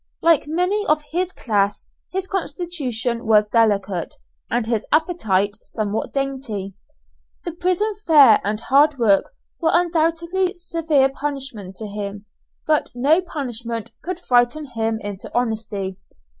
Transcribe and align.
Like 0.23 0.47
many 0.47 0.83
of 0.87 1.03
his 1.11 1.31
class, 1.31 1.87
his 2.11 2.25
constitution 2.25 3.27
was 3.27 3.45
delicate, 3.47 4.15
and 4.49 4.65
his 4.65 4.87
appetite 4.91 5.55
somewhat 5.61 6.11
dainty. 6.11 6.73
The 7.45 7.51
prison 7.51 7.93
fare 8.07 8.41
and 8.43 8.59
hard 8.61 8.97
work 8.97 9.25
were 9.59 9.69
undoubtedly 9.71 10.55
severe 10.55 11.09
punishment 11.09 11.75
to 11.75 11.85
him; 11.85 12.25
but 12.65 12.89
no 12.95 13.21
punishment 13.21 13.91
could 14.01 14.19
frighten 14.19 14.71
him 14.71 14.97
into 15.01 15.29
honesty. 15.35 15.99